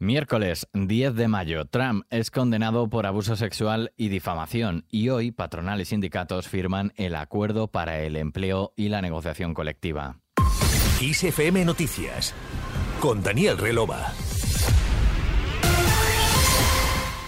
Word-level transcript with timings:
Miércoles 0.00 0.68
10 0.74 1.16
de 1.16 1.26
mayo, 1.26 1.64
Trump 1.64 2.04
es 2.10 2.30
condenado 2.30 2.88
por 2.88 3.04
abuso 3.04 3.34
sexual 3.34 3.92
y 3.96 4.10
difamación 4.10 4.84
y 4.88 5.08
hoy 5.08 5.32
patronal 5.32 5.80
y 5.80 5.86
sindicatos 5.86 6.46
firman 6.46 6.92
el 6.94 7.16
acuerdo 7.16 7.66
para 7.66 7.98
el 8.02 8.14
empleo 8.14 8.72
y 8.76 8.90
la 8.90 9.02
negociación 9.02 9.54
colectiva. 9.54 10.20
ISFM 11.00 11.64
Noticias 11.64 12.32
con 13.00 13.24
Daniel 13.24 13.58
Relova. 13.58 14.12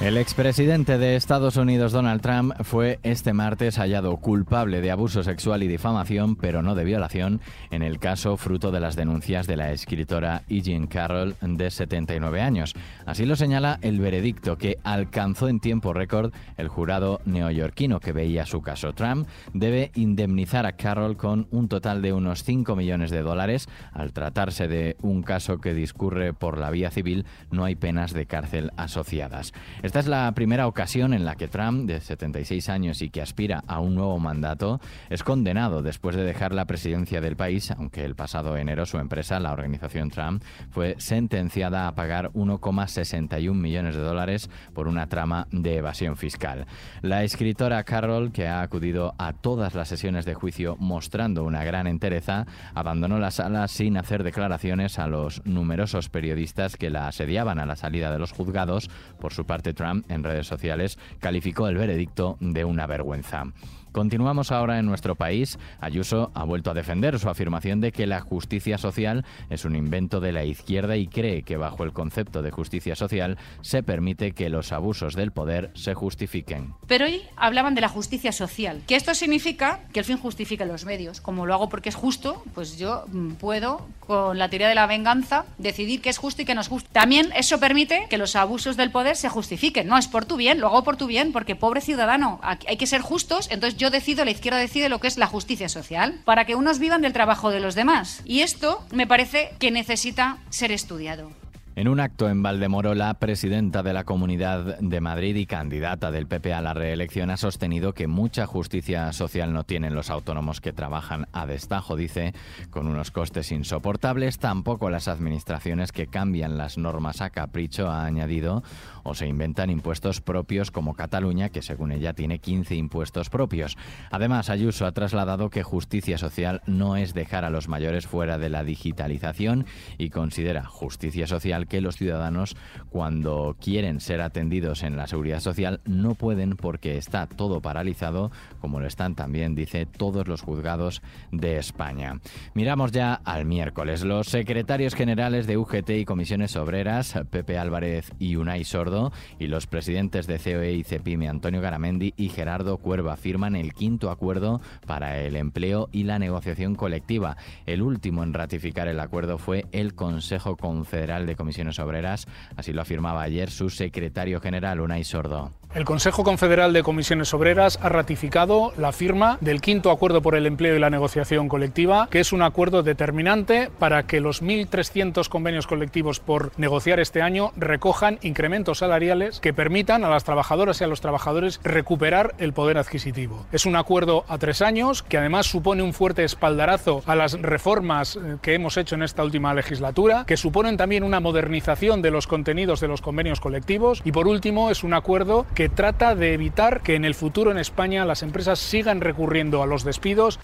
El 0.01 0.17
expresidente 0.17 0.97
de 0.97 1.15
Estados 1.15 1.59
Unidos, 1.59 1.93
Donald 1.93 2.23
Trump, 2.23 2.55
fue 2.63 2.99
este 3.03 3.35
martes 3.35 3.77
hallado 3.77 4.17
culpable 4.17 4.81
de 4.81 4.91
abuso 4.91 5.23
sexual 5.23 5.63
y 5.63 5.69
difamación, 5.69 6.37
pero 6.37 6.63
no 6.63 6.75
de 6.75 6.85
violación, 6.85 7.43
en 7.71 7.83
el 7.83 7.99
caso 7.99 8.39
fruto 8.39 8.71
de 8.71 8.81
las 8.81 8.97
denuncias 8.97 9.47
de 9.47 9.59
la 9.59 9.73
escritora 9.73 10.43
E. 10.49 10.63
Jean 10.63 10.87
Carroll, 10.87 11.37
de 11.43 11.71
79 11.71 12.41
años. 12.41 12.73
Así 13.05 13.27
lo 13.27 13.37
señala 13.37 13.79
el 13.83 14.01
veredicto 14.01 14.57
que 14.57 14.79
alcanzó 14.85 15.49
en 15.49 15.61
tiempo 15.61 15.93
récord 15.93 16.33
el 16.57 16.69
jurado 16.69 17.21
neoyorquino 17.27 18.01
que 18.01 18.13
veía 18.13 18.47
su 18.47 18.63
caso. 18.63 18.95
Trump 18.95 19.29
debe 19.53 19.91
indemnizar 19.95 20.65
a 20.65 20.79
Carroll 20.79 21.19
con 21.19 21.47
un 21.51 21.69
total 21.69 22.01
de 22.01 22.15
unos 22.15 22.43
5 22.45 22.75
millones 22.75 23.11
de 23.11 23.21
dólares. 23.21 23.69
Al 23.93 24.15
tratarse 24.15 24.67
de 24.67 24.97
un 25.03 25.23
caso 25.23 25.59
que 25.59 25.75
discurre 25.75 26.33
por 26.33 26.57
la 26.57 26.71
vía 26.71 26.91
civil, 26.91 27.27
no 27.51 27.65
hay 27.67 27.75
penas 27.75 28.15
de 28.15 28.25
cárcel 28.25 28.71
asociadas. 28.79 29.53
Esta 29.91 29.99
es 29.99 30.07
la 30.07 30.31
primera 30.37 30.69
ocasión 30.69 31.13
en 31.15 31.25
la 31.25 31.35
que 31.35 31.49
Trump, 31.49 31.89
de 31.89 32.01
76 32.01 32.69
años 32.69 33.03
y 33.03 33.11
que 33.11 33.23
aspira 33.23 33.65
a 33.67 33.81
un 33.81 33.97
nuevo 33.97 34.21
mandato, 34.21 34.81
es 35.09 35.25
condenado 35.25 35.83
después 35.83 36.15
de 36.15 36.23
dejar 36.23 36.55
la 36.55 36.67
presidencia 36.67 37.21
del 37.21 37.35
país, 37.35 37.73
aunque 37.73 38.05
el 38.05 38.15
pasado 38.15 38.57
enero 38.57 38.87
su 38.87 38.99
empresa, 38.99 39.41
la 39.41 39.53
organización 39.53 40.11
Trump, 40.11 40.45
fue 40.71 40.95
sentenciada 40.99 41.89
a 41.89 41.95
pagar 41.97 42.31
1,61 42.35 43.53
millones 43.53 43.97
de 43.97 44.01
dólares 44.01 44.49
por 44.75 44.87
una 44.87 45.09
trama 45.09 45.49
de 45.51 45.79
evasión 45.79 46.17
fiscal. 46.17 46.67
La 47.03 47.25
escritora 47.25 47.83
Carroll, 47.83 48.31
que 48.31 48.47
ha 48.47 48.63
acudido 48.63 49.17
a 49.19 49.33
todas 49.33 49.75
las 49.75 49.89
sesiones 49.89 50.25
de 50.25 50.35
juicio 50.35 50.77
mostrando 50.79 51.43
una 51.43 51.65
gran 51.65 51.89
entereza, 51.89 52.47
abandonó 52.77 53.19
la 53.19 53.33
sala 53.33 53.67
sin 53.67 53.97
hacer 53.97 54.23
declaraciones 54.23 55.01
a 55.01 55.09
los 55.09 55.45
numerosos 55.45 56.11
periodistas 56.11 56.77
que 56.77 56.91
la 56.91 57.09
asediaban 57.09 57.59
a 57.59 57.67
la 57.67 57.75
salida 57.75 58.13
de 58.13 58.21
los 58.21 58.31
juzgados. 58.31 58.89
Por 59.19 59.33
su 59.33 59.47
parte, 59.47 59.80
Trump 59.81 60.11
en 60.11 60.23
redes 60.23 60.47
sociales 60.47 60.99
calificó 61.21 61.67
el 61.67 61.79
veredicto 61.79 62.37
de 62.41 62.67
una 62.67 62.87
vergüenza. 62.87 63.47
Continuamos 63.93 64.53
ahora 64.53 64.79
en 64.79 64.87
nuestro 64.87 65.17
país. 65.17 65.59
Ayuso 65.81 66.31
ha 66.35 66.45
vuelto 66.45 66.71
a 66.71 66.75
defender 66.75 67.19
su 67.19 67.29
afirmación 67.29 67.81
de 67.81 67.91
que 67.91 68.07
la 68.07 68.21
justicia 68.21 68.79
social 68.79 69.25
es 69.49 69.65
un 69.65 69.75
invento 69.75 70.21
de 70.21 70.33
la 70.33 70.45
izquierda 70.45 70.97
y 70.97 71.09
cree 71.09 71.43
que 71.43 71.57
bajo 71.57 71.83
el 71.83 71.93
concepto 71.93 72.43
de 72.43 72.53
justicia 72.53 72.95
social 72.95 73.37
se 73.63 73.83
permite 73.83 74.33
que 74.33 74.49
los 74.49 74.71
abusos 74.71 75.15
del 75.15 75.33
poder 75.33 75.73
se 75.75 75.95
justifiquen. 75.95 76.75
Pero 76.87 77.07
hoy 77.07 77.23
hablaban 77.37 77.75
de 77.75 77.81
la 77.81 77.89
justicia 77.89 78.31
social, 78.31 78.83
que 78.87 78.95
esto 78.95 79.13
significa 79.15 79.81
que 79.93 80.01
el 80.01 80.05
fin 80.05 80.19
justifica 80.19 80.65
los 80.65 80.85
medios. 80.85 81.21
Como 81.21 81.45
lo 81.45 81.55
hago 81.55 81.69
porque 81.69 81.89
es 81.89 81.97
justo, 81.97 82.45
pues 82.55 82.79
yo 82.79 83.05
mm, 83.09 83.33
puedo, 83.33 83.89
con 84.07 84.39
la 84.39 84.49
teoría 84.49 84.69
de 84.69 84.77
la 84.77 84.87
venganza, 84.87 85.47
decidir 85.59 86.01
qué 86.01 86.11
es 86.11 86.19
justo 86.19 86.43
y 86.43 86.45
qué 86.45 86.55
no 86.55 86.61
es 86.61 86.69
justo. 86.69 86.89
También 86.93 87.33
eso 87.35 87.59
permite 87.59 88.07
que 88.09 88.19
los 88.19 88.37
abusos 88.37 88.77
del 88.77 88.93
poder 88.93 89.17
se 89.17 89.29
justifiquen. 89.29 89.89
No, 89.89 89.99
es 89.99 90.07
por 90.07 90.27
tu 90.27 90.37
bien, 90.37 90.61
lo 90.61 90.69
hago 90.69 90.85
por 90.85 90.97
tu 90.97 91.07
bien, 91.09 91.33
porque 91.33 91.57
pobre 91.57 91.81
ciudadano, 91.81 92.41
hay 92.43 92.77
que 92.77 92.87
ser 92.87 93.01
justos, 93.01 93.49
entonces 93.51 93.80
yo 93.81 93.91
decido, 93.91 94.27
la 94.27 94.31
izquierda 94.31 94.59
decide 94.59 94.91
lo 94.91 95.01
que 95.01 95.09
es 95.09 95.17
la 95.17 95.27
justicia 95.27 95.71
social, 95.71 96.21
para 96.27 96.45
que 96.45 96.55
unos 96.55 96.79
vivan 96.79 97.01
del 97.01 97.15
trabajo 97.15 97.51
de 97.51 97.61
los 97.61 97.75
demás. 97.75 98.21
Y 98.27 98.43
esto 98.43 98.85
me 98.93 99.07
parece 99.07 99.53
que 99.59 99.71
necesita 99.71 100.37
ser 100.51 100.71
estudiado. 100.71 101.40
En 101.77 101.87
un 101.87 102.01
acto 102.01 102.29
en 102.29 102.43
Valdemoro, 102.43 102.95
la 102.95 103.15
presidenta 103.15 103.85
de 103.85 103.93
la 103.93 104.03
Comunidad 104.03 104.81
de 104.81 105.01
Madrid 105.01 105.37
y 105.37 105.47
candidata 105.47 106.11
del 106.11 106.27
PP 106.27 106.53
a 106.53 106.61
la 106.61 106.75
reelección 106.75 107.31
ha 107.31 107.37
sostenido 107.37 107.95
que 107.95 108.09
mucha 108.09 108.45
justicia 108.45 109.13
social 109.13 109.53
no 109.53 109.63
tienen 109.63 109.95
los 109.95 110.11
autónomos 110.11 110.61
que 110.61 110.73
trabajan 110.73 111.29
a 111.33 111.47
destajo, 111.47 111.95
dice, 111.95 112.35
con 112.71 112.89
unos 112.89 113.13
costes 113.13 113.53
insoportables, 113.53 114.41
tampoco 114.41 114.91
las 114.91 115.07
administraciones 115.07 115.93
que 115.93 116.09
cambian 116.09 116.59
las 116.59 116.77
normas 116.77 117.21
a 117.21 117.31
capricho, 117.31 117.89
ha 117.89 118.05
añadido, 118.05 118.65
o 119.05 119.15
se 119.15 119.29
inventan 119.29 119.71
impuestos 119.71 120.21
propios 120.21 120.73
como 120.73 120.95
Cataluña, 120.95 121.51
que 121.51 121.63
según 121.63 121.93
ella 121.93 122.15
tiene 122.15 122.41
15 122.41 122.75
impuestos 122.75 123.31
propios. 123.31 123.79
Además, 124.11 124.51
Ayuso 124.51 124.87
ha 124.87 124.93
trasladado 124.93 125.51
que 125.51 125.63
justicia 125.63 126.19
social 126.19 126.63
no 126.67 126.97
es 126.97 127.15
dejar 127.15 127.45
a 127.45 127.51
los 127.51 127.69
mayores 127.69 128.09
fuera 128.09 128.39
de 128.39 128.49
la 128.49 128.65
digitalización 128.65 129.67
y 129.99 130.11
considera 130.11 130.65
justicia 130.65 131.29
social 131.29 131.60
que 131.67 131.81
los 131.81 131.97
ciudadanos 131.97 132.57
cuando 132.91 133.57
quieren 133.61 134.01
ser 134.01 134.21
atendidos 134.21 134.83
en 134.83 134.97
la 134.97 135.07
seguridad 135.07 135.41
social 135.41 135.81
no 135.85 136.15
pueden 136.15 136.57
porque 136.57 136.97
está 136.97 137.27
todo 137.27 137.61
paralizado, 137.61 138.31
como 138.61 138.81
lo 138.81 138.87
están 138.87 139.15
también, 139.15 139.55
dice, 139.55 139.87
todos 139.87 140.29
los 140.29 140.43
juzgados 140.43 141.03
de 141.31 141.59
España. 141.59 142.21
Miramos 142.55 142.93
ya 142.93 143.15
al 143.15 143.45
miércoles. 143.45 144.05
Los 144.05 144.29
secretarios 144.29 144.95
generales 144.95 145.47
de 145.47 145.57
UGT 145.57 145.91
y 145.91 146.05
comisiones 146.05 146.57
obreras, 146.57 147.15
Pepe 147.31 147.59
Álvarez 147.59 148.13
y 148.19 148.37
Unai 148.37 148.65
Sordo, 148.65 149.13
y 149.39 149.47
los 149.47 149.67
presidentes 149.67 150.27
de 150.27 150.39
COE 150.39 150.73
y 150.73 150.85
CEPIME, 150.85 151.29
Antonio 151.29 151.61
Garamendi 151.61 152.15
y 152.17 152.29
Gerardo 152.29 152.79
Cuerva, 152.79 153.17
firman 153.17 153.57
el 153.57 153.75
quinto 153.75 154.11
acuerdo 154.11 154.61
para 154.87 155.19
el 155.19 155.37
empleo 155.37 155.89
y 155.93 156.05
la 156.05 156.19
negociación 156.19 156.75
colectiva. 156.75 157.37
El 157.67 157.83
último 157.83 158.23
en 158.23 158.35
ratificar 158.35 158.89
el 158.89 159.01
acuerdo 159.01 159.39
fue 159.39 159.67
el 159.73 159.95
Consejo 159.95 160.57
Confederal 160.57 161.27
de 161.27 161.37
Comisiones 161.37 161.50
Obreras, 161.79 162.27
así 162.57 162.73
lo 162.73 162.83
afirmaba 162.83 163.23
ayer 163.23 163.51
su 163.51 163.71
secretario 163.71 164.41
general, 164.41 164.81
Unai 164.81 165.05
Sordo. 165.05 165.60
El 165.73 165.85
Consejo 165.85 166.25
Confederal 166.25 166.73
de 166.73 166.83
Comisiones 166.83 167.33
Obreras 167.33 167.79
ha 167.81 167.89
ratificado 167.89 168.73
la 168.77 168.91
firma 168.91 169.39
del 169.41 169.61
quinto 169.61 169.93
acuerdo 169.93 170.21
por 170.21 170.35
el 170.35 170.47
empleo 170.47 170.75
y 170.75 170.81
la 170.81 170.91
negociación 170.91 171.49
colectiva, 171.49 172.09
que 172.11 172.19
es 172.19 172.33
un 172.33 172.43
acuerdo 172.43 172.83
determinante 172.83 173.71
para 173.79 174.03
que 174.03 174.21
los 174.21 174.43
1.300 174.43 175.29
convenios 175.29 175.69
colectivos 175.69 176.19
por 176.19 176.51
negociar 176.59 176.99
este 176.99 177.23
año 177.23 177.53
recojan 177.57 178.19
incrementos 178.23 178.79
salariales 178.79 179.39
que 179.39 179.55
permitan 179.55 180.05
a 180.05 180.11
las 180.11 180.25
trabajadoras 180.25 180.81
y 180.81 180.85
a 180.85 180.89
los 180.89 181.01
trabajadores 181.01 181.61
recuperar 181.63 182.35
el 182.39 182.53
poder 182.53 182.77
adquisitivo. 182.77 183.47
Es 183.53 183.65
un 183.65 183.77
acuerdo 183.77 184.25
a 184.27 184.39
tres 184.39 184.63
años 184.63 185.05
que 185.05 185.19
además 185.19 185.47
supone 185.47 185.85
un 185.85 185.93
fuerte 185.93 186.25
espaldarazo 186.25 187.05
a 187.07 187.15
las 187.15 187.41
reformas 187.41 188.17
eh, 188.17 188.39
que 188.43 188.55
hemos 188.55 188.77
hecho 188.77 188.97
en 188.97 189.05
esta 189.05 189.23
última 189.23 189.55
legislatura, 189.55 190.25
que 190.27 190.37
suponen 190.37 190.77
también 190.77 191.05
una 191.05 191.21
modernización 191.21 192.03
de 192.03 192.11
los 192.11 192.27
contenidos 192.27 192.81
de 192.81 192.89
los 192.89 193.03
convenios 193.03 193.39
colectivos 193.39 194.03
y 194.05 194.11
por 194.11 194.27
último 194.27 194.73
es 194.73 194.83
un 194.83 194.95
acuerdo 194.95 195.47
trata 195.69 196.15
de 196.15 196.33
evitar 196.33 196.81
que 196.81 196.95
en 196.95 197.05
el 197.05 197.15
futuro 197.15 197.51
en 197.51 197.59
España 197.59 198.05
las 198.05 198.23
empresas 198.23 198.59
sigan 198.59 199.01
recurriendo 199.01 199.63
a 199.63 199.67
los 199.67 199.85
despidos 199.85 200.39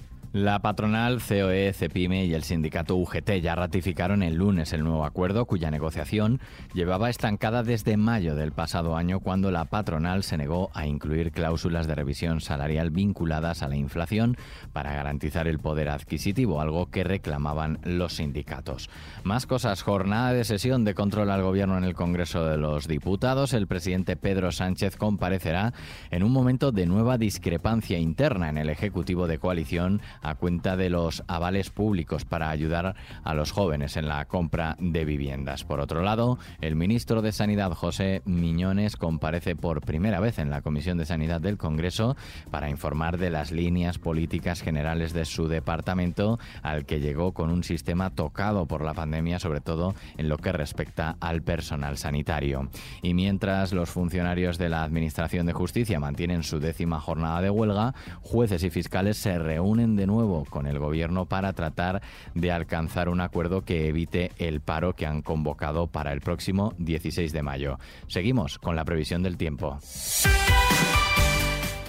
la 0.45 0.59
patronal 0.59 1.23
COE, 1.27 1.73
CEPIME 1.73 2.27
y 2.27 2.35
el 2.35 2.43
sindicato 2.43 2.95
UGT 2.97 3.41
ya 3.41 3.55
ratificaron 3.55 4.23
el 4.23 4.35
lunes 4.35 4.75
el 4.75 4.85
nuevo 4.85 5.07
acuerdo, 5.07 5.47
cuya 5.47 5.71
negociación 5.71 6.41
llevaba 6.75 7.09
estancada 7.09 7.63
desde 7.63 7.97
mayo 7.97 8.35
del 8.35 8.53
pasado 8.53 8.97
año, 8.97 9.21
cuando 9.21 9.51
la 9.51 9.65
patronal 9.65 10.25
se 10.25 10.37
negó 10.37 10.71
a 10.75 10.87
incluir 10.87 11.33
cláusulas 11.33 11.87
de 11.87 11.95
revisión 11.95 12.43
salarial 12.43 12.91
vinculadas 12.91 13.63
a 13.63 13.69
la 13.69 13.77
inflación 13.77 14.37
para 14.75 14.93
garantizar 14.93 15.49
el 15.49 15.59
poder 15.59 15.89
adquisitivo, 15.89 16.61
algo 16.61 16.91
que 16.91 17.03
reclamaban 17.03 17.79
los 17.83 18.17
sindicatos. 18.17 18.91
Más 19.25 19.47
cosas, 19.47 19.83
jornada 19.83 20.35
de 20.35 20.45
sesión 20.45 20.85
de 20.85 20.95
control 20.95 21.31
al 21.31 21.43
gobierno 21.43 21.79
en 21.79 21.85
el 21.85 21.95
Congreso 21.95 22.45
de 22.45 22.59
los 22.59 22.89
Diputados. 22.89 23.55
El 23.55 23.67
presidente 23.67 24.17
Pedro 24.17 24.53
Sánchez 24.53 24.97
comparecerá 24.97 25.73
en 26.11 26.23
un 26.23 26.33
momento 26.33 26.73
de 26.73 26.85
nueva 26.85 27.17
discrepancia 27.17 27.99
interna 27.99 28.51
en 28.51 28.59
el 28.59 28.69
Ejecutivo 28.69 29.27
de 29.27 29.39
coalición 29.39 30.03
a 30.29 30.35
cuenta 30.35 30.77
de 30.77 30.91
los 30.91 31.23
avales 31.29 31.71
públicos 31.71 32.25
para 32.25 32.51
ayudar 32.51 32.97
a 33.23 33.35
los 33.35 33.53
jóvenes 33.53 33.97
en 33.97 34.09
la 34.09 34.25
compra 34.25 34.77
de 34.81 35.05
viviendas. 35.05 35.65
Por 35.65 35.81
otro 35.81 36.03
lado, 36.03 36.39
el 36.61 36.77
ministro 36.77 37.23
de 37.23 37.33
Sanidad, 37.33 37.73
José 37.73 38.23
Miñones, 38.25 38.97
comparece 38.97 39.57
por 39.57 39.83
primera 39.83 40.21
vez 40.21 40.39
en 40.39 40.51
la 40.51 40.63
Comisión 40.63 40.99
de 40.99 41.07
Sanidad 41.07 41.41
del 41.41 41.59
Congreso 41.59 42.17
para 42.51 42.71
informar 42.71 43.19
de 43.19 43.31
las 43.31 43.53
líneas 43.53 43.99
políticas 43.99 44.63
generales 44.63 45.13
de 45.13 45.25
su 45.25 45.49
departamento, 45.49 46.39
al 46.63 46.87
que 46.87 47.01
llegó 47.01 47.33
con 47.33 47.51
un 47.51 47.65
sistema 47.65 48.11
tocado 48.11 48.67
por 48.67 48.85
la 48.85 48.95
pandemia, 48.95 49.39
sobre 49.39 49.61
todo 49.61 49.95
en 50.17 50.29
lo 50.29 50.39
que 50.39 50.53
respecta 50.53 51.17
al 51.21 51.43
personal 51.43 51.99
sanitario. 51.99 52.69
Y 53.03 53.15
mientras 53.15 53.73
los 53.73 53.91
funcionarios 53.91 54.59
de 54.59 54.69
la 54.69 54.83
Administración 54.83 55.47
de 55.47 55.53
Justicia 55.53 56.01
mantienen 56.01 56.43
su 56.43 56.59
décima 56.59 57.01
jornada 57.01 57.41
de 57.41 57.51
huelga, 57.51 57.95
jueces 58.23 58.63
y 58.65 58.71
fiscales 58.71 59.17
se 59.17 59.39
reúnen 59.39 59.97
de 59.97 60.07
con 60.49 60.67
el 60.67 60.79
gobierno 60.79 61.27
para 61.27 61.53
tratar 61.53 62.03
de 62.35 62.51
alcanzar 62.51 63.09
un 63.09 63.21
acuerdo 63.21 63.63
que 63.63 63.89
evite 63.89 64.33
el 64.39 64.61
paro 64.61 64.95
que 64.95 65.07
han 65.07 65.23
convocado 65.23 65.87
para 65.87 66.13
el 66.13 66.21
próximo 66.21 66.75
16 66.79 67.33
de 67.33 67.43
mayo. 67.43 67.79
Seguimos 68.09 68.59
con 68.59 68.77
la 68.77 68.85
previsión 68.85 69.23
del 69.23 69.37
tiempo. 69.37 69.79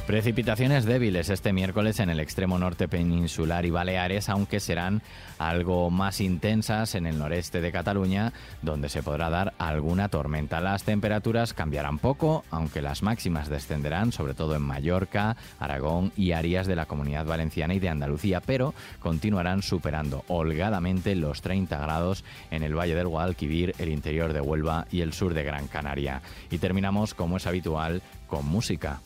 Precipitaciones 0.07 0.85
débiles 0.85 1.27
este 1.27 1.51
miércoles 1.51 1.99
en 1.99 2.09
el 2.09 2.21
extremo 2.21 2.57
norte 2.57 2.87
peninsular 2.87 3.65
y 3.65 3.71
Baleares, 3.71 4.29
aunque 4.29 4.61
serán 4.61 5.01
algo 5.37 5.89
más 5.89 6.21
intensas 6.21 6.95
en 6.95 7.05
el 7.05 7.19
noreste 7.19 7.59
de 7.59 7.73
Cataluña, 7.73 8.31
donde 8.61 8.87
se 8.87 9.03
podrá 9.03 9.29
dar 9.29 9.53
alguna 9.57 10.07
tormenta. 10.07 10.61
Las 10.61 10.83
temperaturas 10.83 11.53
cambiarán 11.53 11.99
poco, 11.99 12.45
aunque 12.51 12.81
las 12.81 13.03
máximas 13.03 13.49
descenderán, 13.49 14.13
sobre 14.13 14.33
todo 14.33 14.55
en 14.55 14.61
Mallorca, 14.61 15.35
Aragón 15.59 16.13
y 16.15 16.31
áreas 16.31 16.67
de 16.67 16.77
la 16.77 16.85
Comunidad 16.85 17.25
Valenciana 17.25 17.73
y 17.73 17.79
de 17.79 17.89
Andalucía, 17.89 18.39
pero 18.39 18.73
continuarán 19.01 19.61
superando 19.61 20.23
holgadamente 20.29 21.15
los 21.15 21.41
30 21.41 21.77
grados 21.79 22.23
en 22.49 22.63
el 22.63 22.79
Valle 22.79 22.95
del 22.95 23.09
Guadalquivir, 23.09 23.75
el 23.77 23.89
interior 23.89 24.31
de 24.31 24.39
Huelva 24.39 24.87
y 24.89 25.01
el 25.01 25.11
sur 25.11 25.33
de 25.33 25.43
Gran 25.43 25.67
Canaria. 25.67 26.21
Y 26.49 26.59
terminamos, 26.59 27.13
como 27.13 27.35
es 27.35 27.45
habitual, 27.45 28.01
con 28.29 28.45
música. 28.45 29.01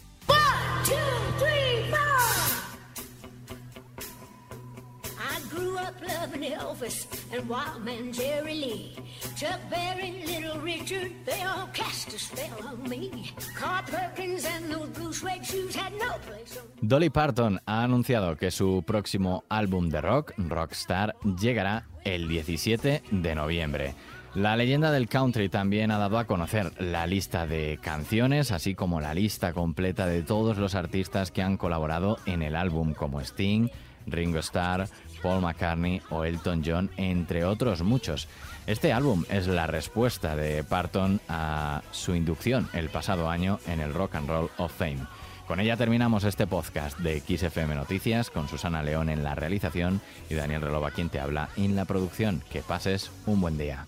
Dolly 16.81 17.09
Parton 17.09 17.59
ha 17.65 17.83
anunciado 17.83 18.35
que 18.35 18.51
su 18.51 18.83
próximo 18.85 19.43
álbum 19.49 19.89
de 19.89 20.01
rock, 20.01 20.33
Rockstar, 20.37 21.15
llegará 21.39 21.87
el 22.03 22.27
17 22.27 23.03
de 23.11 23.35
noviembre. 23.35 23.95
La 24.33 24.55
leyenda 24.55 24.91
del 24.91 25.09
country 25.09 25.49
también 25.49 25.91
ha 25.91 25.97
dado 25.97 26.17
a 26.17 26.23
conocer 26.23 26.71
la 26.81 27.05
lista 27.05 27.45
de 27.45 27.77
canciones, 27.81 28.53
así 28.53 28.75
como 28.75 29.01
la 29.01 29.13
lista 29.13 29.51
completa 29.51 30.05
de 30.05 30.23
todos 30.23 30.57
los 30.57 30.73
artistas 30.73 31.31
que 31.31 31.41
han 31.41 31.57
colaborado 31.57 32.17
en 32.25 32.41
el 32.41 32.55
álbum, 32.55 32.93
como 32.93 33.19
Sting, 33.19 33.67
Ringo 34.07 34.39
Starr, 34.39 34.87
Paul 35.21 35.41
McCartney 35.41 36.01
o 36.11 36.23
Elton 36.23 36.63
John, 36.65 36.89
entre 36.95 37.43
otros 37.43 37.81
muchos. 37.81 38.29
Este 38.67 38.93
álbum 38.93 39.25
es 39.29 39.47
la 39.47 39.67
respuesta 39.67 40.37
de 40.37 40.63
Parton 40.63 41.19
a 41.27 41.81
su 41.91 42.15
inducción 42.15 42.69
el 42.71 42.87
pasado 42.87 43.29
año 43.29 43.59
en 43.67 43.81
el 43.81 43.93
Rock 43.93 44.15
and 44.15 44.29
Roll 44.29 44.49
of 44.57 44.71
Fame. 44.71 45.05
Con 45.45 45.59
ella 45.59 45.75
terminamos 45.75 46.23
este 46.23 46.47
podcast 46.47 46.97
de 46.99 47.19
XFM 47.19 47.75
Noticias 47.75 48.29
con 48.29 48.47
Susana 48.47 48.81
León 48.81 49.09
en 49.09 49.25
la 49.25 49.35
realización 49.35 49.99
y 50.29 50.35
Daniel 50.35 50.61
Relova 50.61 50.91
quien 50.91 51.09
te 51.09 51.19
habla 51.19 51.49
en 51.57 51.75
la 51.75 51.83
producción. 51.83 52.41
Que 52.49 52.61
pases 52.61 53.11
un 53.25 53.41
buen 53.41 53.57
día. 53.57 53.87